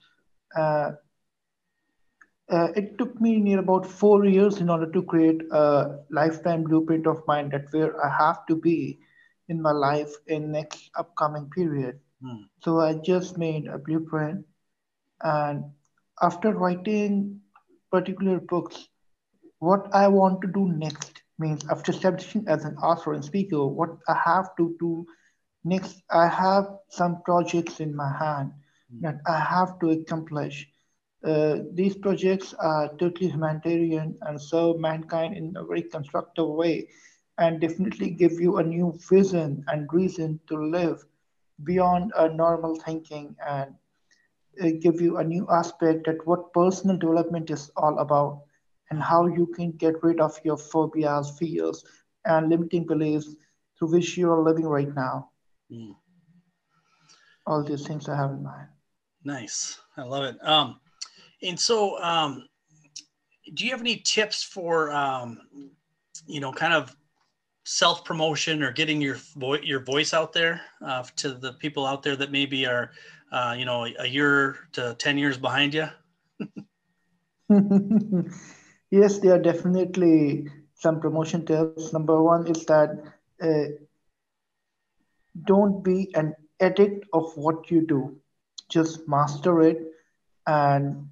Uh, 0.56 0.92
uh, 2.48 2.68
it 2.76 2.96
took 2.96 3.20
me 3.20 3.38
near 3.38 3.58
about 3.58 3.84
four 3.84 4.25
years 4.25 4.58
in 4.58 4.70
order 4.70 4.90
to 4.92 5.02
create 5.02 5.42
a 5.50 5.98
lifetime 6.10 6.62
blueprint 6.62 7.06
of 7.06 7.22
mine 7.26 7.48
that 7.50 7.64
where 7.72 7.92
I 8.04 8.08
have 8.25 8.46
to 8.46 8.56
be 8.56 8.98
in 9.48 9.60
my 9.60 9.72
life 9.72 10.12
in 10.26 10.52
next 10.52 10.90
upcoming 10.96 11.50
period. 11.50 11.98
Mm. 12.22 12.44
So 12.62 12.80
I 12.80 12.94
just 12.94 13.36
made 13.36 13.66
a 13.66 13.78
blueprint, 13.78 14.44
and 15.22 15.64
after 16.22 16.52
writing 16.52 17.40
particular 17.90 18.40
books, 18.40 18.88
what 19.58 19.88
I 19.92 20.08
want 20.08 20.40
to 20.42 20.48
do 20.48 20.68
next 20.68 21.22
means 21.38 21.64
after 21.68 21.92
establishing 21.92 22.44
as 22.48 22.64
an 22.64 22.76
author 22.76 23.12
and 23.12 23.25
speaker, 23.25 23.66
what 23.66 23.90
I 24.08 24.14
have 24.25 24.54
to 24.56 24.76
do 24.78 25.06
next, 25.64 26.02
I 26.10 26.28
have 26.28 26.66
some 26.88 27.22
projects 27.25 27.80
in 27.80 27.94
my 27.94 28.10
hand. 28.18 28.52
That 29.00 29.20
I 29.26 29.40
have 29.40 29.78
to 29.80 29.90
accomplish. 29.90 30.68
Uh, 31.24 31.58
these 31.72 31.96
projects 31.96 32.54
are 32.54 32.88
totally 32.96 33.28
humanitarian 33.28 34.16
and 34.22 34.40
serve 34.40 34.78
mankind 34.78 35.36
in 35.36 35.54
a 35.56 35.64
very 35.64 35.82
constructive 35.82 36.48
way 36.48 36.88
and 37.38 37.60
definitely 37.60 38.10
give 38.10 38.32
you 38.32 38.58
a 38.58 38.62
new 38.62 38.96
vision 39.08 39.64
and 39.68 39.92
reason 39.92 40.40
to 40.46 40.56
live 40.56 41.04
beyond 41.64 42.12
a 42.16 42.28
normal 42.28 42.76
thinking 42.76 43.34
and 43.46 43.74
uh, 44.62 44.70
give 44.80 45.00
you 45.00 45.18
a 45.18 45.24
new 45.24 45.46
aspect 45.50 46.08
at 46.08 46.26
what 46.26 46.52
personal 46.52 46.96
development 46.96 47.50
is 47.50 47.70
all 47.76 47.98
about 47.98 48.42
and 48.90 49.02
how 49.02 49.26
you 49.26 49.46
can 49.46 49.72
get 49.72 50.02
rid 50.02 50.20
of 50.20 50.38
your 50.44 50.56
phobias, 50.56 51.36
fears, 51.38 51.84
and 52.24 52.48
limiting 52.48 52.86
beliefs 52.86 53.34
through 53.78 53.90
which 53.90 54.16
you 54.16 54.30
are 54.30 54.42
living 54.42 54.66
right 54.66 54.94
now. 54.94 55.30
Mm. 55.70 55.96
All 57.46 57.62
these 57.62 57.86
things 57.86 58.08
I 58.08 58.16
have 58.16 58.30
in 58.30 58.42
mind. 58.42 58.68
Nice. 59.26 59.80
I 59.97 60.04
love 60.04 60.23
it. 60.23 60.37
Um, 60.47 60.78
and 61.42 61.59
so, 61.59 62.00
um, 62.00 62.47
do 63.54 63.64
you 63.64 63.73
have 63.73 63.80
any 63.80 63.97
tips 63.97 64.45
for, 64.45 64.92
um, 64.92 65.40
you 66.28 66.38
know, 66.38 66.52
kind 66.52 66.73
of 66.73 66.95
self 67.64 68.04
promotion 68.04 68.62
or 68.62 68.71
getting 68.71 69.00
your 69.00 69.16
vo- 69.37 69.61
your 69.61 69.80
voice 69.80 70.14
out 70.14 70.33
there 70.33 70.61
uh, 70.80 71.02
to 71.16 71.33
the 71.33 71.54
people 71.54 71.85
out 71.85 72.04
there 72.04 72.14
that 72.14 72.30
maybe 72.30 72.66
are 72.66 72.92
uh, 73.33 73.56
you 73.59 73.64
know 73.64 73.88
a 73.99 74.06
year 74.06 74.59
to 74.71 74.95
10 75.00 75.18
years 75.18 75.37
behind 75.37 75.75
you 75.75 75.88
yes 78.92 79.18
there 79.18 79.35
are 79.35 79.42
definitely 79.42 80.47
some 80.76 81.00
promotion 81.00 81.45
tips 81.45 81.92
number 81.92 82.23
one 82.23 82.47
is 82.47 82.64
that 82.66 82.90
uh, 83.42 83.64
don't 85.45 85.83
be 85.83 86.09
an 86.14 86.33
addict 86.61 87.04
of 87.12 87.37
what 87.37 87.68
you 87.68 87.85
do 87.85 88.16
just 88.68 89.08
master 89.08 89.62
it 89.62 89.78
and 90.46 91.08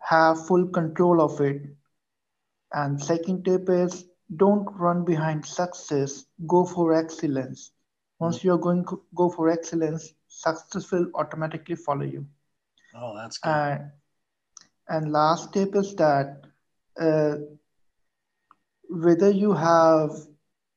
have 0.00 0.46
full 0.46 0.66
control 0.68 1.20
of 1.20 1.40
it. 1.40 1.62
And 2.72 3.02
second 3.02 3.44
tip 3.44 3.68
is 3.68 4.04
don't 4.36 4.66
run 4.74 5.04
behind 5.04 5.44
success. 5.44 6.26
Go 6.46 6.64
for 6.64 6.94
excellence. 6.94 7.70
Once 8.18 8.44
you're 8.44 8.58
going 8.58 8.84
to 8.86 9.02
go 9.14 9.30
for 9.30 9.48
excellence 9.48 10.12
success 10.28 10.90
will 10.90 11.06
automatically 11.14 11.74
follow 11.74 12.04
you. 12.04 12.26
Oh 12.94 13.16
that's 13.16 13.38
good. 13.38 13.50
Uh, 13.50 13.78
and 14.88 15.12
last 15.12 15.52
tip 15.52 15.74
is 15.74 15.94
that 15.96 16.44
uh, 17.00 17.36
whether 18.88 19.30
you 19.30 19.52
have 19.52 20.10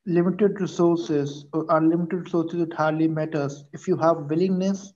limited 0.06 0.60
resources 0.60 1.46
or 1.54 1.66
unlimited 1.70 2.24
resources 2.24 2.62
it 2.62 2.74
hardly 2.74 3.08
matters 3.08 3.64
if 3.72 3.88
you 3.88 3.96
have 3.96 4.30
willingness 4.30 4.94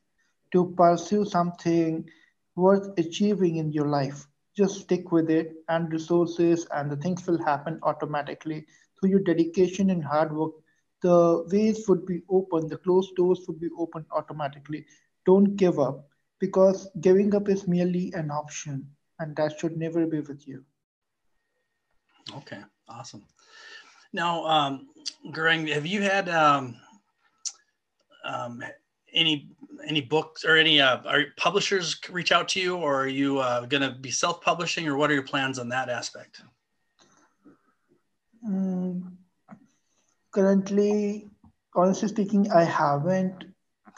to 0.52 0.74
pursue 0.78 1.26
something 1.26 2.10
worth 2.56 2.88
achieving 2.98 3.58
in 3.58 3.72
your 3.72 3.88
life. 3.88 4.28
Just 4.56 4.82
stick 4.82 5.12
with 5.12 5.30
it 5.30 5.54
and 5.68 5.92
resources 5.92 6.66
and 6.72 6.90
the 6.90 6.96
things 6.96 7.26
will 7.28 7.44
happen 7.44 7.80
automatically. 7.84 8.66
Through 9.00 9.10
your 9.10 9.20
dedication 9.20 9.90
and 9.90 10.04
hard 10.04 10.36
work 10.36 10.54
the 11.02 11.46
ways 11.52 11.88
would 11.88 12.06
be 12.06 12.22
open 12.30 12.68
the 12.68 12.78
closed 12.78 13.16
doors 13.16 13.42
would 13.48 13.60
be 13.60 13.70
open 13.78 14.06
automatically. 14.12 14.86
Don't 15.26 15.56
give 15.56 15.80
up 15.80 16.08
because 16.40 16.88
giving 17.02 17.36
up 17.36 17.50
is 17.50 17.68
merely 17.68 18.12
an 18.14 18.32
option 18.32 18.88
and 19.20 19.36
that 19.36 19.60
should 19.60 19.78
never 19.78 20.06
be 20.08 20.22
with 20.22 20.48
you. 20.48 20.64
Okay 22.38 22.62
awesome. 22.88 23.24
Now 24.14 24.46
um 24.46 24.88
Gaurang, 25.32 25.68
have 25.74 25.86
you 25.86 26.02
had 26.02 26.30
um, 26.30 26.76
um 28.24 28.64
any 29.14 29.50
any 29.86 30.02
books 30.02 30.46
or 30.46 30.56
any 30.56 30.82
uh, 30.82 30.98
are 31.06 31.26
publishers 31.38 32.00
reach 32.10 32.32
out 32.32 32.48
to 32.50 32.60
you 32.60 32.78
or 32.78 33.02
are 33.02 33.08
you 33.08 33.40
uh, 33.40 33.66
going 33.66 33.82
to 33.82 33.92
be 33.92 34.12
self-publishing 34.12 34.88
or 34.88 34.98
what 34.98 35.10
are 35.10 35.14
your 35.14 35.24
plans 35.24 35.60
on 35.60 35.70
that 35.70 35.90
aspect? 35.90 36.42
Mm, 38.48 39.12
currently 40.32 41.28
honestly 41.74 42.08
speaking 42.08 42.52
i 42.52 42.64
haven't 42.64 43.46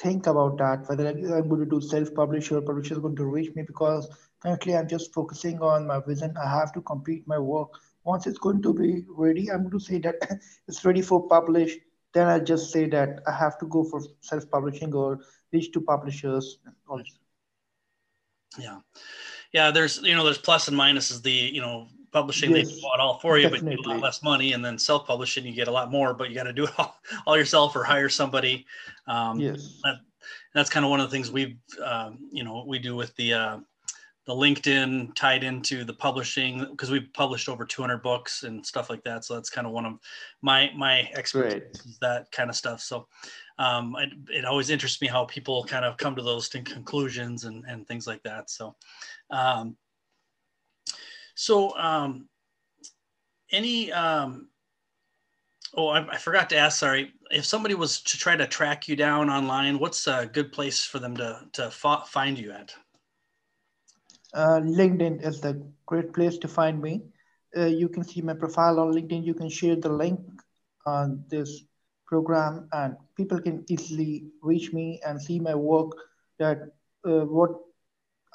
think 0.02 0.28
about 0.28 0.58
that 0.58 0.88
whether 0.88 1.08
i'm 1.08 1.50
going 1.50 1.60
to 1.60 1.66
do 1.66 1.82
self-publish 1.82 2.52
or 2.52 2.62
publisher 2.62 2.94
is 2.94 3.00
going 3.00 3.16
to 3.16 3.26
reach 3.26 3.54
me 3.56 3.64
because 3.64 4.08
currently 4.42 4.76
i'm 4.78 4.88
just 4.88 5.14
focusing 5.14 5.60
on 5.62 5.86
my 5.88 6.00
vision. 6.00 6.34
I 6.42 6.50
have 6.50 6.72
to 6.74 6.82
complete 6.82 7.28
my 7.28 7.40
work. 7.40 7.70
Once 8.04 8.26
it's 8.28 8.38
going 8.38 8.62
to 8.62 8.74
be 8.74 9.04
ready 9.10 9.52
i'm 9.52 9.64
going 9.64 9.80
to 9.80 9.80
say 9.80 10.00
that 10.00 10.16
it's 10.68 10.86
ready 10.86 11.02
for 11.02 11.28
publish 11.28 11.78
then 12.18 12.28
I 12.28 12.40
just 12.40 12.72
say 12.72 12.88
that 12.90 13.22
I 13.28 13.32
have 13.32 13.58
to 13.60 13.66
go 13.68 13.84
for 13.84 14.02
self-publishing 14.22 14.94
or 14.94 15.20
reach 15.54 15.72
to 15.74 15.82
publishers. 15.82 16.60
Yeah, 18.58 18.80
yeah. 19.54 19.72
There's 19.72 20.02
you 20.02 20.16
know 20.16 20.24
there's 20.24 20.38
plus 20.38 20.68
and 20.68 20.78
minuses. 20.78 21.22
The 21.22 21.32
you 21.32 21.62
know 21.62 21.88
publishing 22.12 22.56
yes, 22.56 22.70
they 22.70 22.82
bought 22.82 23.00
all 23.00 23.20
for 23.20 23.38
you, 23.38 23.44
definitely. 23.44 23.76
but 23.76 23.86
you 23.86 23.94
get 23.94 24.02
less 24.02 24.24
money, 24.24 24.54
and 24.54 24.66
then 24.66 24.80
self-publishing 24.80 25.46
you 25.46 25.54
get 25.54 25.68
a 25.68 25.72
lot 25.72 25.92
more, 25.92 26.14
but 26.14 26.30
you 26.30 26.36
got 26.36 26.44
to 26.44 26.54
do 26.54 26.64
it 26.64 26.72
all, 26.78 26.96
all 27.28 27.38
yourself 27.38 27.76
or 27.76 27.84
hire 27.84 28.10
somebody. 28.10 28.66
Um, 29.06 29.40
yes, 29.40 29.80
that, 29.84 29.98
that's 30.54 30.70
kind 30.70 30.86
of 30.86 30.90
one 30.90 31.00
of 31.00 31.10
the 31.10 31.16
things 31.16 31.32
we've 31.32 31.58
um, 31.84 32.30
you 32.32 32.44
know 32.44 32.66
we 32.68 32.80
do 32.80 32.96
with 32.96 33.16
the 33.16 33.34
uh, 33.34 33.58
the 34.28 34.34
LinkedIn 34.34 35.16
tied 35.16 35.46
into 35.46 35.86
the 35.86 35.94
publishing 35.94 36.60
because 36.72 36.92
we've 36.92 37.12
published 37.14 37.48
over 37.48 37.66
200 37.66 38.04
books 38.04 38.44
and 38.44 38.64
stuff 38.66 38.90
like 38.90 39.02
that. 39.06 39.24
So 39.24 39.34
that's 39.36 39.50
kind 39.50 39.66
of 39.66 39.72
one 39.72 39.86
of 39.86 39.94
my 40.42 40.70
my 40.76 41.10
expertise, 41.16 41.98
that 42.02 42.30
kind 42.34 42.50
of 42.50 42.56
stuff. 42.56 42.82
So 42.82 43.08
um, 43.58 43.96
it, 43.98 44.10
it, 44.30 44.46
always 44.46 44.70
interests 44.70 45.02
me 45.02 45.08
how 45.08 45.26
people 45.26 45.64
kind 45.64 45.86
of 45.86 45.98
come 45.98 46.16
to 46.16 46.22
those 46.22 46.50
conclusions 46.50 47.46
and, 47.46 47.64
and 47.68 47.88
things 47.88 48.06
like 48.06 48.22
that. 48.24 48.50
So, 48.50 48.76
um, 49.32 49.78
So, 51.34 51.76
um, 51.78 52.28
any, 53.52 53.92
um, 53.92 54.50
oh, 55.74 55.88
I, 55.88 56.08
I, 56.08 56.18
forgot 56.18 56.50
to 56.50 56.58
ask, 56.58 56.80
sorry, 56.80 57.14
if 57.32 57.46
somebody 57.46 57.76
was 57.76 58.02
to 58.02 58.18
try 58.18 58.36
to 58.36 58.46
track 58.46 58.88
you 58.88 58.96
down 58.96 59.30
online, 59.30 59.80
what's 59.80 60.06
a 60.08 60.30
good 60.32 60.52
place 60.52 60.84
for 60.84 61.00
them 61.00 61.16
to, 61.18 61.42
to 61.54 61.72
find 61.72 62.38
you 62.38 62.52
at? 62.52 62.76
Uh, 64.34 64.60
LinkedIn 64.60 65.26
is 65.26 65.40
the 65.42 65.62
great 65.86 66.14
place 66.14 66.38
to 66.40 66.48
find 66.48 66.82
me. 66.82 67.02
Uh, 67.56 67.66
you 67.66 67.90
can 67.90 68.04
see 68.04 68.22
my 68.22 68.34
profile 68.34 68.80
on 68.80 68.94
LinkedIn. 68.94 69.24
You 69.24 69.34
can 69.34 69.50
share 69.50 69.76
the 69.76 69.90
link 69.90 70.20
on 70.86 71.24
this 71.30 71.64
program, 72.06 72.68
and 72.72 72.96
people 73.16 73.40
can 73.40 73.64
easily 73.70 74.26
reach 74.42 74.74
me 74.74 75.02
and 75.06 75.22
see 75.22 75.40
my 75.40 75.56
work. 75.56 75.92
That 76.40 76.60
uh, 77.06 77.26
what 77.26 77.52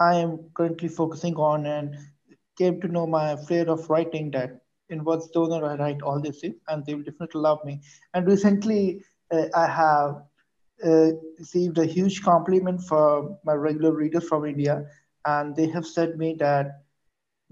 I 0.01 0.17
am 0.17 0.51
currently 0.55 0.89
focusing 0.89 1.37
on, 1.37 1.67
and 1.67 1.97
came 2.59 2.81
to 2.81 2.89
know 2.89 3.07
my 3.07 3.37
flair 3.37 3.69
of 3.69 3.89
writing. 3.89 4.31
That 4.33 4.63
in 4.93 5.05
what 5.05 5.33
donor 5.33 5.65
I 5.65 5.75
write 5.77 6.03
all 6.03 6.21
this 6.21 6.43
and 6.69 6.85
they 6.85 6.95
will 6.95 7.03
definitely 7.03 7.41
love 7.41 7.65
me. 7.65 7.81
And 8.15 8.27
recently, 8.27 9.03
uh, 9.33 9.47
I 9.55 9.67
have 9.67 10.23
uh, 10.85 11.13
received 11.39 11.79
a 11.79 11.87
huge 11.87 12.23
compliment 12.23 12.83
from 12.83 13.39
my 13.45 13.55
regular 13.55 13.93
readers 13.93 14.29
from 14.29 14.45
India, 14.45 14.85
and 15.25 15.57
they 15.57 15.67
have 15.69 15.87
said 15.87 16.19
me 16.19 16.35
that 16.41 16.83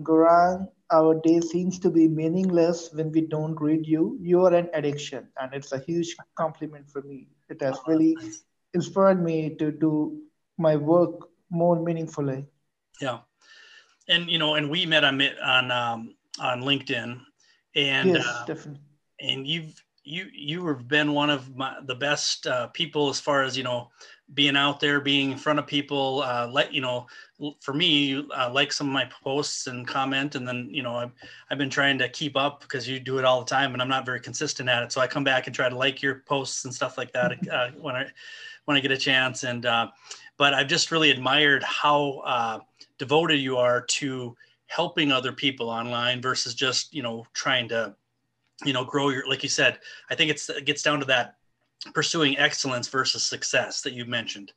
Gaurang, 0.03 0.69
our 0.91 1.15
day 1.21 1.41
seems 1.41 1.79
to 1.81 1.91
be 1.91 2.09
meaningless 2.09 2.91
when 2.93 3.11
we 3.12 3.23
don't 3.23 3.61
read 3.61 3.87
you. 3.87 4.19
You 4.21 4.45
are 4.47 4.55
an 4.55 4.69
addiction, 4.75 5.29
and 5.39 5.53
it's 5.55 5.73
a 5.73 5.79
huge 5.79 6.17
compliment 6.37 6.89
for 6.91 7.03
me. 7.03 7.29
It 7.49 7.61
has 7.62 7.81
really 7.87 8.17
inspired 8.75 9.23
me 9.23 9.55
to 9.57 9.71
do 9.71 10.21
my 10.59 10.77
work 10.77 11.29
more 11.50 11.81
meaningfully. 11.83 12.47
Yeah, 13.00 13.19
and 14.09 14.29
you 14.31 14.39
know, 14.39 14.55
and 14.55 14.71
we 14.71 14.87
met 14.87 15.05
on 15.05 15.21
on 15.23 15.71
um, 15.71 16.15
on 16.41 16.62
LinkedIn, 16.62 17.21
and 17.75 18.17
yes, 18.17 18.27
uh, 18.27 18.47
definitely. 18.47 18.83
And 19.21 19.47
you've 19.47 19.83
you 20.04 20.26
you 20.33 20.66
have 20.66 20.88
been 20.88 21.12
one 21.12 21.30
of 21.30 21.57
my, 21.57 21.76
the 21.85 21.95
best 21.95 22.47
uh, 22.47 22.69
people 22.69 23.09
as 23.09 23.21
far 23.21 23.42
as 23.42 23.57
you 23.57 23.64
know 23.64 23.90
being 24.33 24.57
out 24.57 24.80
there, 24.80 25.00
being 25.00 25.33
in 25.33 25.38
front 25.38 25.59
of 25.59 25.66
people. 25.66 26.23
Uh, 26.23 26.49
let 26.50 26.73
you 26.73 26.80
know, 26.80 27.07
for 27.61 27.75
me, 27.75 28.26
uh, 28.37 28.50
like 28.52 28.73
some 28.73 28.87
of 28.87 28.92
my 28.92 29.09
posts 29.23 29.66
and 29.66 29.87
comment, 29.87 30.35
and 30.35 30.47
then 30.47 30.69
you 30.71 30.83
know 30.83 30.95
I've 30.95 31.12
I've 31.50 31.59
been 31.59 31.71
trying 31.71 31.99
to 31.99 32.09
keep 32.09 32.37
up 32.37 32.61
because 32.61 32.88
you 32.88 33.00
do 33.00 33.19
it 33.19 33.25
all 33.25 33.40
the 33.40 33.47
time, 33.47 33.73
and 33.73 33.83
I'm 33.83 33.88
not 33.88 34.07
very 34.07 34.21
consistent 34.21 34.69
at 34.69 34.83
it. 34.83 34.92
So 34.92 35.00
I 35.00 35.07
come 35.07 35.25
back 35.25 35.47
and 35.47 35.54
try 35.54 35.69
to 35.69 35.76
like 35.76 36.02
your 36.02 36.23
posts 36.26 36.64
and 36.64 36.75
stuff 36.75 36.97
like 36.97 37.12
that 37.12 37.33
uh, 37.52 37.71
when 37.80 37.97
I 37.97 38.07
when 38.64 38.76
I 38.76 38.80
get 38.80 38.92
a 38.92 38.97
chance. 38.97 39.45
And 39.45 39.66
uh, 39.66 39.88
but 40.37 40.54
I've 40.54 40.69
just 40.69 40.90
really 40.90 41.11
admired 41.11 41.62
how 41.62 42.23
uh, 42.25 42.59
devoted 42.99 43.38
you 43.38 43.59
are 43.59 43.83
to 43.83 44.37
helping 44.66 45.11
other 45.11 45.33
people 45.33 45.69
online 45.69 46.23
versus 46.23 46.54
just 46.54 46.95
you 46.95 47.02
know 47.02 47.26
trying 47.35 47.69
to 47.69 47.95
you 48.64 48.73
know 48.73 48.85
grow 48.85 49.09
your 49.09 49.26
like 49.29 49.43
you 49.43 49.49
said 49.49 49.79
i 50.11 50.14
think 50.14 50.31
it's 50.31 50.49
it 50.50 50.64
gets 50.64 50.83
down 50.83 51.00
to 51.00 51.07
that 51.07 51.37
pursuing 51.95 52.38
excellence 52.38 52.88
versus 52.88 53.25
success 53.25 53.81
that 53.81 53.95
you 53.95 54.05
mentioned. 54.05 54.52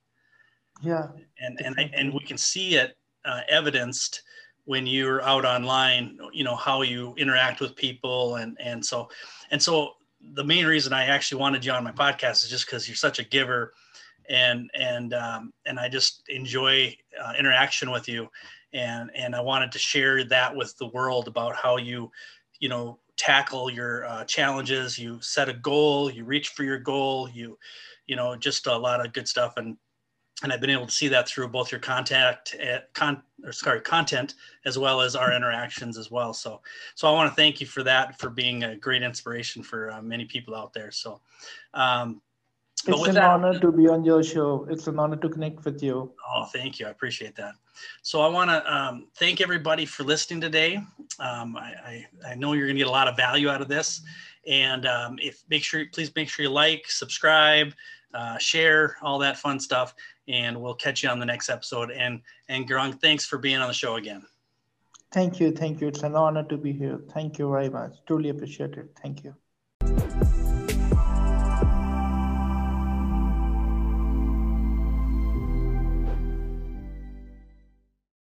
Yeah. 0.82 1.08
And 1.40 1.60
and 1.64 1.80
and 1.80 2.14
we 2.14 2.20
can 2.20 2.38
see 2.38 2.76
it 2.76 2.98
uh, 3.24 3.42
evidenced 3.48 4.24
when 4.66 4.88
you're 4.88 5.22
out 5.22 5.46
online 5.46 6.18
you 6.34 6.44
know 6.44 6.56
how 6.56 6.82
you 6.82 7.14
interact 7.18 7.60
with 7.60 7.76
people 7.76 8.36
and 8.36 8.58
and 8.62 8.86
so 8.86 9.10
and 9.52 9.62
so 9.62 9.92
the 10.36 10.44
main 10.44 10.66
reason 10.66 10.94
i 10.94 11.04
actually 11.04 11.40
wanted 11.40 11.66
you 11.66 11.72
on 11.74 11.84
my 11.84 11.92
podcast 11.92 12.44
is 12.44 12.50
just 12.50 12.66
because 12.66 12.88
you're 12.88 12.96
such 12.96 13.20
a 13.20 13.26
giver 13.26 13.74
and 14.30 14.72
and 14.74 15.14
um, 15.14 15.52
and 15.66 15.78
i 15.78 15.90
just 15.90 16.24
enjoy 16.30 16.96
uh, 17.22 17.34
interaction 17.38 17.92
with 17.92 18.08
you. 18.08 18.28
And 18.74 19.12
and 19.16 19.36
I 19.36 19.42
wanted 19.42 19.72
to 19.74 19.80
share 19.80 20.24
that 20.26 20.56
with 20.56 20.76
the 20.78 20.88
world 20.88 21.28
about 21.28 21.56
how 21.56 21.78
you, 21.78 22.12
you 22.60 22.70
know, 22.70 23.00
tackle 23.18 23.70
your 23.70 24.06
uh, 24.06 24.26
challenges. 24.26 24.98
You 24.98 25.20
set 25.22 25.50
a 25.50 25.54
goal, 25.54 26.10
you 26.10 26.26
reach 26.26 26.50
for 26.50 26.64
your 26.64 26.80
goal, 26.80 27.30
you, 27.30 27.58
you 28.08 28.16
know, 28.16 28.36
just 28.36 28.68
a 28.68 28.76
lot 28.76 29.06
of 29.06 29.14
good 29.14 29.28
stuff. 29.28 29.54
And 29.58 29.78
and 30.42 30.52
I've 30.52 30.60
been 30.60 30.70
able 30.70 30.88
to 30.88 30.92
see 30.92 31.08
that 31.08 31.28
through 31.28 31.48
both 31.50 31.72
your 31.72 31.80
contact, 31.80 32.56
uh, 32.62 32.80
con, 32.94 33.22
or 33.46 33.52
sorry, 33.52 33.80
content 33.82 34.34
as 34.66 34.78
well 34.78 35.00
as 35.00 35.16
our 35.16 35.32
interactions 35.32 35.98
as 35.98 36.12
well. 36.12 36.34
So, 36.34 36.62
so 36.96 37.08
I 37.08 37.12
want 37.12 37.32
to 37.32 37.36
thank 37.36 37.62
you 37.62 37.68
for 37.68 37.84
that, 37.84 38.20
for 38.20 38.30
being 38.30 38.64
a 38.64 38.76
great 38.76 39.04
inspiration 39.04 39.64
for 39.64 39.92
uh, 39.92 40.02
many 40.02 40.26
people 40.26 40.56
out 40.56 40.74
there. 40.74 40.92
So, 40.92 41.22
um, 41.74 42.22
it's 42.88 43.08
an 43.08 43.16
that, 43.16 43.24
honor 43.24 43.58
to 43.60 43.72
be 43.72 43.88
on 43.88 44.04
your 44.04 44.24
show. 44.24 44.68
It's 44.70 44.88
an 44.88 45.00
honor 45.00 45.16
to 45.18 45.30
connect 45.30 45.64
with 45.64 45.82
you. 45.82 46.12
Oh, 46.28 46.46
thank 46.52 46.80
you. 46.80 46.88
I 46.88 46.90
appreciate 46.90 47.36
that. 47.38 47.54
So 48.02 48.22
I 48.22 48.28
want 48.28 48.50
to 48.50 48.74
um, 48.74 49.08
thank 49.16 49.42
everybody 49.42 49.86
for 49.86 50.04
listening 50.04 50.42
today. 50.42 50.76
Um, 51.20 51.56
I, 51.56 51.74
I, 51.86 52.06
I, 52.32 52.36
know 52.36 52.54
you're 52.54 52.68
going 52.68 52.76
to 52.76 52.80
get 52.80 52.88
a 52.88 52.92
lot 52.92 53.08
of 53.08 53.16
value 53.16 53.50
out 53.50 53.62
of 53.62 53.68
this. 53.68 54.02
And 54.48 54.86
um, 54.86 55.18
if 55.22 55.44
make 55.50 55.64
sure, 55.64 55.86
please 55.94 56.12
make 56.16 56.30
sure 56.30 56.44
you 56.44 56.52
like, 56.52 56.86
subscribe, 56.90 57.74
uh, 58.14 58.38
share, 58.38 58.98
all 59.02 59.18
that 59.20 59.38
fun 59.38 59.60
stuff. 59.60 59.96
And 60.28 60.62
we'll 60.62 60.76
catch 60.76 61.04
you 61.04 61.10
on 61.10 61.20
the 61.20 61.26
next 61.26 61.50
episode. 61.50 61.92
And 61.92 62.22
and 62.50 62.70
Gaurang, 62.70 63.00
thanks 63.00 63.26
for 63.26 63.38
being 63.38 63.58
on 63.58 63.68
the 63.68 63.74
show 63.74 63.96
again. 63.96 64.24
Thank 65.12 65.40
you. 65.40 65.52
Thank 65.52 65.80
you. 65.80 65.88
It's 65.88 66.04
an 66.04 66.16
honor 66.16 66.44
to 66.44 66.58
be 66.58 66.74
here. 66.74 67.00
Thank 67.14 67.38
you 67.38 67.50
very 67.50 67.70
much. 67.70 67.94
Truly 68.08 68.30
appreciate 68.30 68.74
it. 68.74 68.98
Thank 69.02 69.24
you. 69.24 69.36